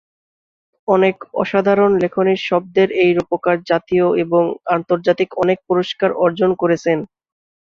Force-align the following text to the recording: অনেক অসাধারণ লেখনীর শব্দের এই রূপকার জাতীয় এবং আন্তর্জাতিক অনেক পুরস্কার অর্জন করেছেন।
অনেক 0.87 1.15
অসাধারণ 1.41 1.91
লেখনীর 2.03 2.41
শব্দের 2.49 2.89
এই 3.03 3.11
রূপকার 3.17 3.57
জাতীয় 3.69 4.05
এবং 4.23 4.43
আন্তর্জাতিক 4.75 5.29
অনেক 5.43 5.57
পুরস্কার 5.67 6.09
অর্জন 6.23 6.51
করেছেন। 6.61 6.97